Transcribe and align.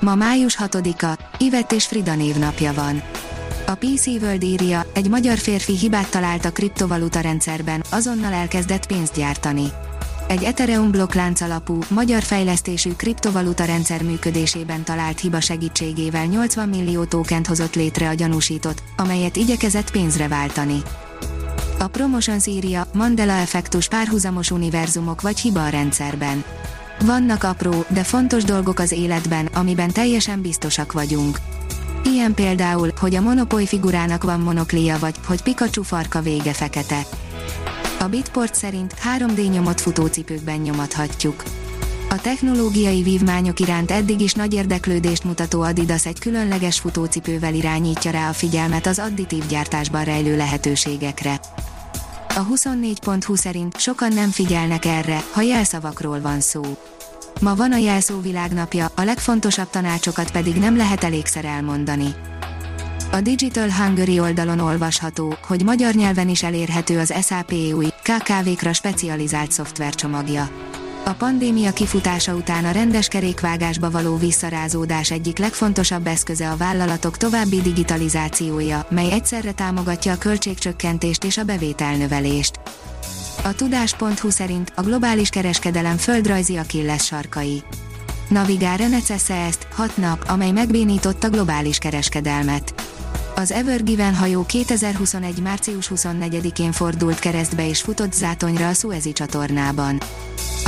Ma 0.00 0.14
május 0.14 0.56
6-a, 0.60 1.18
Ivett 1.38 1.72
és 1.72 1.86
Frida 1.86 2.14
névnapja 2.14 2.72
van. 2.72 3.02
A 3.66 3.74
PC 3.74 4.06
World 4.06 4.42
írja, 4.42 4.86
egy 4.94 5.08
magyar 5.08 5.38
férfi 5.38 5.76
hibát 5.76 6.10
talált 6.10 6.44
a 6.44 6.50
kriptovaluta 6.50 7.20
rendszerben, 7.20 7.82
azonnal 7.90 8.32
elkezdett 8.32 8.86
pénzt 8.86 9.14
gyártani. 9.14 9.72
Egy 10.28 10.42
Ethereum 10.42 10.90
blokklánc 10.90 11.40
alapú, 11.40 11.78
magyar 11.88 12.22
fejlesztésű 12.22 12.92
kriptovaluta 12.92 13.64
rendszer 13.64 14.02
működésében 14.02 14.84
talált 14.84 15.20
hiba 15.20 15.40
segítségével 15.40 16.24
80 16.24 16.68
millió 16.68 17.04
tokent 17.04 17.46
hozott 17.46 17.74
létre 17.74 18.08
a 18.08 18.14
gyanúsított, 18.14 18.82
amelyet 18.96 19.36
igyekezett 19.36 19.90
pénzre 19.90 20.28
váltani. 20.28 20.82
A 21.78 21.86
Promotions 21.86 22.46
írja, 22.46 22.86
Mandela 22.92 23.32
effektus 23.32 23.88
párhuzamos 23.88 24.50
univerzumok 24.50 25.20
vagy 25.20 25.38
hiba 25.38 25.64
a 25.64 25.68
rendszerben. 25.68 26.44
Vannak 27.04 27.44
apró, 27.44 27.84
de 27.88 28.04
fontos 28.04 28.44
dolgok 28.44 28.78
az 28.78 28.92
életben, 28.92 29.46
amiben 29.46 29.90
teljesen 29.90 30.40
biztosak 30.40 30.92
vagyunk. 30.92 31.38
Ilyen 32.04 32.34
például, 32.34 32.92
hogy 33.00 33.14
a 33.14 33.20
Monopoly 33.20 33.66
figurának 33.66 34.24
van 34.24 34.40
monoklia 34.40 34.98
vagy, 34.98 35.14
hogy 35.26 35.42
Pikachu 35.42 35.82
farka 35.82 36.20
vége 36.20 36.52
fekete. 36.52 37.00
A 37.98 38.04
Bitport 38.04 38.54
szerint 38.54 38.94
3D 39.18 39.50
nyomot 39.50 39.80
futócipőkben 39.80 40.58
nyomathatjuk. 40.58 41.42
A 42.10 42.20
technológiai 42.20 43.02
vívmányok 43.02 43.60
iránt 43.60 43.90
eddig 43.90 44.20
is 44.20 44.32
nagy 44.32 44.54
érdeklődést 44.54 45.24
mutató 45.24 45.60
Adidas 45.60 46.06
egy 46.06 46.18
különleges 46.18 46.78
futócipővel 46.78 47.54
irányítja 47.54 48.10
rá 48.10 48.28
a 48.28 48.32
figyelmet 48.32 48.86
az 48.86 48.98
additív 48.98 49.46
gyártásban 49.46 50.04
rejlő 50.04 50.36
lehetőségekre. 50.36 51.40
A 52.34 52.46
24.20 52.46 53.36
szerint 53.36 53.80
sokan 53.80 54.12
nem 54.12 54.30
figyelnek 54.30 54.84
erre, 54.84 55.24
ha 55.32 55.40
jelszavakról 55.40 56.20
van 56.20 56.40
szó. 56.40 56.62
Ma 57.40 57.54
van 57.54 57.72
a 57.72 57.76
jelszó 57.76 58.20
világnapja, 58.20 58.90
a 58.96 59.02
legfontosabb 59.02 59.70
tanácsokat 59.70 60.30
pedig 60.30 60.54
nem 60.54 60.76
lehet 60.76 61.04
elégszer 61.04 61.44
elmondani. 61.44 62.14
A 63.12 63.20
Digital 63.20 63.70
Hungary 63.70 64.20
oldalon 64.20 64.58
olvasható, 64.58 65.34
hogy 65.46 65.64
magyar 65.64 65.94
nyelven 65.94 66.28
is 66.28 66.42
elérhető 66.42 66.98
az 66.98 67.14
SAP 67.22 67.52
új, 67.52 67.86
KKV-kra 68.02 68.72
specializált 68.72 69.52
szoftvercsomagja. 69.52 70.69
A 71.10 71.14
pandémia 71.14 71.72
kifutása 71.72 72.34
után 72.34 72.64
a 72.64 72.70
rendes 72.70 73.08
kerékvágásba 73.08 73.90
való 73.90 74.16
visszarázódás 74.16 75.10
egyik 75.10 75.38
legfontosabb 75.38 76.06
eszköze 76.06 76.50
a 76.50 76.56
vállalatok 76.56 77.16
további 77.16 77.60
digitalizációja, 77.60 78.86
mely 78.90 79.12
egyszerre 79.12 79.52
támogatja 79.52 80.12
a 80.12 80.18
költségcsökkentést 80.18 81.24
és 81.24 81.38
a 81.38 81.44
bevételnövelést. 81.44 82.60
A 83.44 83.54
tudás.hu 83.54 84.30
szerint 84.30 84.72
a 84.74 84.82
globális 84.82 85.28
kereskedelem 85.28 85.96
földrajzi 85.96 86.56
Achilles 86.56 87.04
sarkai. 87.04 87.62
Navigál 88.28 88.76
Reneces 88.76 89.30
ezt, 89.30 89.66
hat 89.74 89.96
nap, 89.96 90.24
amely 90.28 90.50
megbénította 90.50 91.28
globális 91.28 91.78
kereskedelmet. 91.78 92.74
Az 93.34 93.52
Ever 93.52 93.84
Given 93.84 94.14
hajó 94.14 94.46
2021. 94.46 95.42
március 95.42 95.90
24-én 95.94 96.72
fordult 96.72 97.18
keresztbe 97.18 97.68
és 97.68 97.80
futott 97.80 98.12
zátonyra 98.12 98.68
a 98.68 98.72
Suezi 98.72 99.12
csatornában. 99.12 99.98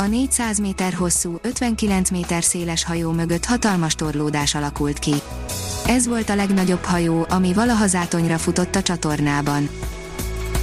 A 0.03 0.07
400 0.07 0.59
méter 0.59 0.93
hosszú, 0.93 1.39
59 1.41 2.09
méter 2.09 2.43
széles 2.43 2.83
hajó 2.83 3.11
mögött 3.11 3.45
hatalmas 3.45 3.95
torlódás 3.95 4.55
alakult 4.55 4.99
ki. 4.99 5.13
Ez 5.87 6.07
volt 6.07 6.29
a 6.29 6.35
legnagyobb 6.35 6.83
hajó, 6.83 7.25
ami 7.29 7.53
valaha 7.53 7.87
zátonyra 7.87 8.37
futott 8.37 8.75
a 8.75 8.81
csatornában. 8.81 9.69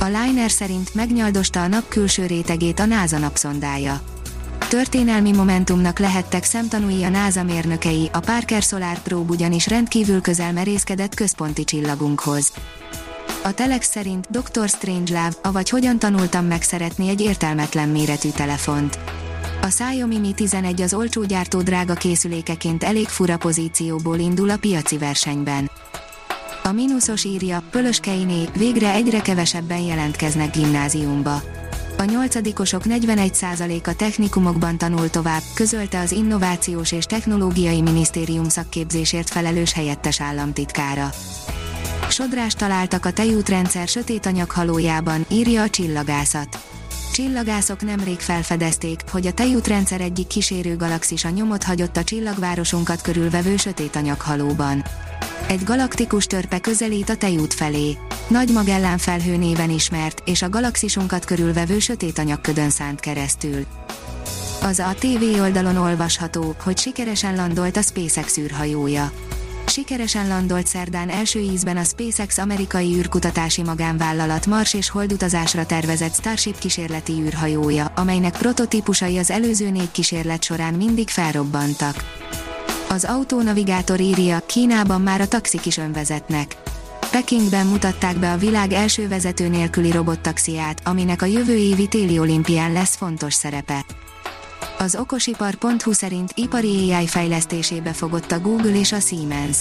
A 0.01 0.05
Liner 0.05 0.51
szerint 0.51 0.95
megnyaldosta 0.95 1.63
a 1.63 1.67
nap 1.67 1.89
külső 1.89 2.27
rétegét 2.27 2.81
a 2.81 2.85
NASA 2.85 3.19
napszondája. 3.19 4.01
Történelmi 4.69 5.33
momentumnak 5.33 5.99
lehettek 5.99 6.45
szemtanúi 6.45 7.05
a 7.05 7.09
NASA 7.09 7.43
mérnökei, 7.43 8.11
a 8.13 8.21
Parker 8.21 8.63
Solar 8.63 8.99
Probe 8.99 9.33
ugyanis 9.33 9.67
rendkívül 9.67 10.21
közel 10.21 10.53
merészkedett 10.53 11.15
központi 11.15 11.65
csillagunkhoz. 11.65 12.53
A 13.43 13.55
Telex 13.55 13.91
szerint 13.91 14.27
Dr. 14.31 14.69
Strangelove, 14.69 15.33
avagy 15.43 15.69
hogyan 15.69 15.99
tanultam 15.99 16.45
megszeretni 16.45 17.09
egy 17.09 17.21
értelmetlen 17.21 17.89
méretű 17.89 18.29
telefont. 18.29 18.99
A 19.63 19.67
Xiaomi 19.67 20.19
Mi 20.19 20.33
11 20.33 20.81
az 20.81 20.95
olcsó 20.95 21.25
gyártó 21.25 21.63
drága 21.63 21.95
készülékeként 21.95 22.85
elég 22.85 23.09
fura 23.09 23.37
pozícióból 23.37 24.19
indul 24.19 24.51
a 24.51 24.57
piaci 24.57 24.99
versenyben. 24.99 25.71
A 26.63 26.73
mínuszos 26.73 27.25
írja, 27.25 27.63
Pölöskeiné, 27.71 28.49
végre 28.57 28.93
egyre 28.93 29.21
kevesebben 29.21 29.81
jelentkeznek 29.81 30.57
gimnáziumba. 30.57 31.43
A 31.99 32.05
nyolcadikosok 32.05 32.83
41%-a 32.85 33.95
technikumokban 33.97 34.79
tanul 34.79 35.11
tovább, 35.11 35.43
közölte 35.55 36.01
az 36.01 36.13
Innovációs 36.13 36.93
és 36.93 37.05
Technológiai 37.05 37.81
Minisztérium 37.81 38.49
szakképzésért 38.49 39.31
felelős 39.31 39.73
helyettes 39.73 40.21
államtitkára. 40.21 41.11
Sodrás 42.09 42.55
találtak 42.55 43.07
a 43.07 43.13
tejútrendszer 43.13 43.89
sötét 43.89 44.27
anyaghalójában, 44.27 45.27
írja 45.29 45.63
a 45.63 45.71
csillagászat. 45.71 46.70
Csillagászok 47.13 47.83
nemrég 47.83 48.19
felfedezték, 48.19 49.01
hogy 49.11 49.27
a 49.27 49.33
tejútrendszer 49.33 50.01
egyik 50.01 50.27
kísérő 50.27 50.77
galaxis 50.77 51.25
a 51.25 51.29
nyomot 51.29 51.63
hagyott 51.63 51.97
a 51.97 52.05
csillagvárosunkat 52.05 53.01
körülvevő 53.03 53.57
sötét 53.57 53.97
anyaghalóban. 53.97 54.85
Egy 55.49 55.65
galaktikus 55.65 56.27
törpe 56.27 56.59
közelít 56.59 57.09
a 57.09 57.17
tejút 57.17 57.55
felé. 57.55 57.97
Nagy 58.29 58.53
Magellán 58.53 58.99
felhő 58.99 59.37
néven 59.37 59.71
ismert, 59.71 60.23
és 60.25 60.43
a 60.43 60.49
galaxisunkat 60.49 61.25
körülvevő 61.25 61.79
sötét 61.79 62.19
anyagködön 62.19 62.71
szánt 62.71 63.01
keresztül. 63.01 63.67
Az 64.63 64.79
a 64.79 64.95
TV 64.99 65.41
oldalon 65.41 65.77
olvasható, 65.77 66.55
hogy 66.63 66.79
sikeresen 66.79 67.37
landolt 67.37 67.77
a 67.77 67.83
SpaceX 67.83 68.37
űrhajója. 68.37 69.13
Sikeresen 69.71 70.29
landolt 70.29 70.67
szerdán 70.67 71.09
első 71.09 71.41
ízben 71.41 71.77
a 71.77 71.85
SpaceX 71.85 72.39
amerikai 72.39 72.95
űrkutatási 72.97 73.63
magánvállalat 73.63 74.47
Mars 74.47 74.75
és 74.75 74.91
holdutazásra 74.91 75.67
tervezett 75.67 76.15
Starship 76.15 76.59
kísérleti 76.59 77.13
űrhajója, 77.13 77.93
amelynek 77.97 78.39
prototípusai 78.39 79.19
az 79.19 79.31
előző 79.31 79.71
négy 79.71 79.91
kísérlet 79.91 80.43
során 80.43 80.75
mindig 80.75 81.09
felrobbantak. 81.09 82.05
Az 82.89 83.05
autónavigátor 83.05 84.01
írja, 84.01 84.41
Kínában 84.47 85.01
már 85.01 85.21
a 85.21 85.29
taxik 85.29 85.67
is 85.67 85.77
önvezetnek. 85.77 86.57
Pekingben 87.11 87.67
mutatták 87.67 88.19
be 88.19 88.33
a 88.33 88.37
világ 88.37 88.73
első 88.73 89.09
vezető 89.09 89.49
nélküli 89.49 89.91
robottaxiát, 89.91 90.81
aminek 90.85 91.23
a 91.23 91.27
jövő 91.27 91.57
évi 91.57 91.89
téli 91.89 92.19
olimpián 92.19 92.73
lesz 92.73 92.97
fontos 92.97 93.35
szerepe. 93.35 93.85
Az 94.83 94.97
okosipar.hu 94.97 95.93
szerint 95.93 96.33
ipari 96.35 96.93
AI 96.93 97.07
fejlesztésébe 97.07 97.93
fogott 97.93 98.33
a 98.33 98.41
Google 98.41 98.79
és 98.79 98.93
a 98.93 99.01
Siemens. 99.01 99.57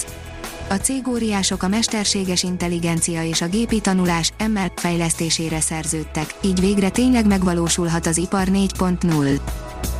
A 0.68 0.74
cégóriások 0.74 1.62
a 1.62 1.68
mesterséges 1.68 2.42
intelligencia 2.42 3.24
és 3.24 3.40
a 3.40 3.46
gépi 3.46 3.80
tanulás 3.80 4.32
ML 4.48 4.72
fejlesztésére 4.76 5.60
szerződtek, 5.60 6.34
így 6.42 6.60
végre 6.60 6.88
tényleg 6.88 7.26
megvalósulhat 7.26 8.06
az 8.06 8.16
ipar 8.16 8.48
4.0. 8.48 9.40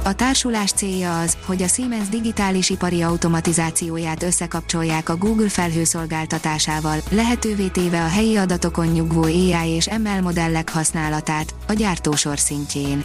A 0.05 0.15
társulás 0.15 0.73
célja 0.73 1.21
az, 1.21 1.37
hogy 1.47 1.63
a 1.63 1.67
Siemens 1.67 2.09
digitális 2.09 2.71
ipari 2.71 3.03
automatizációját 3.03 4.23
összekapcsolják 4.23 5.09
a 5.09 5.16
Google 5.16 5.49
felhőszolgáltatásával, 5.49 6.99
lehetővé 7.11 7.66
téve 7.66 8.03
a 8.05 8.09
helyi 8.09 8.37
adatokon 8.37 8.87
nyugvó 8.87 9.23
AI 9.23 9.71
és 9.71 9.89
ML 9.89 10.21
modellek 10.21 10.71
használatát, 10.71 11.55
a 11.69 11.73
gyártósor 11.73 12.39
szintjén. 12.39 13.05